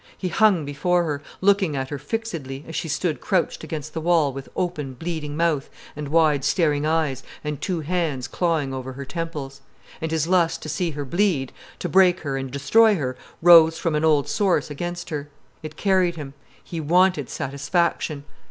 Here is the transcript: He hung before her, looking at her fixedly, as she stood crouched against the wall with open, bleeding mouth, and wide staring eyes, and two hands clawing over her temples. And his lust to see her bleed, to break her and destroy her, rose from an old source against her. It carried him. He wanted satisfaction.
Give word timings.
He 0.17 0.29
hung 0.29 0.65
before 0.65 1.03
her, 1.03 1.21
looking 1.41 1.75
at 1.75 1.89
her 1.89 1.99
fixedly, 1.99 2.65
as 2.67 2.75
she 2.75 2.87
stood 2.87 3.21
crouched 3.21 3.63
against 3.63 3.93
the 3.93 4.01
wall 4.01 4.33
with 4.33 4.49
open, 4.55 4.95
bleeding 4.95 5.37
mouth, 5.37 5.69
and 5.95 6.07
wide 6.09 6.43
staring 6.43 6.87
eyes, 6.87 7.21
and 7.43 7.61
two 7.61 7.81
hands 7.81 8.27
clawing 8.27 8.73
over 8.73 8.93
her 8.93 9.05
temples. 9.05 9.61
And 10.01 10.09
his 10.09 10.25
lust 10.25 10.63
to 10.63 10.69
see 10.69 10.89
her 10.97 11.05
bleed, 11.05 11.53
to 11.77 11.87
break 11.87 12.21
her 12.21 12.35
and 12.35 12.49
destroy 12.49 12.95
her, 12.95 13.15
rose 13.43 13.77
from 13.77 13.93
an 13.93 14.03
old 14.03 14.27
source 14.27 14.71
against 14.71 15.11
her. 15.11 15.29
It 15.61 15.77
carried 15.77 16.15
him. 16.15 16.33
He 16.63 16.81
wanted 16.81 17.29
satisfaction. 17.29 18.23